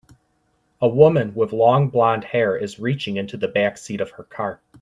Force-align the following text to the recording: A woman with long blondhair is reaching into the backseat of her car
A 0.81 0.87
woman 0.87 1.35
with 1.35 1.53
long 1.53 1.91
blondhair 1.91 2.59
is 2.59 2.79
reaching 2.79 3.17
into 3.17 3.37
the 3.37 3.47
backseat 3.47 4.01
of 4.01 4.09
her 4.09 4.23
car 4.23 4.59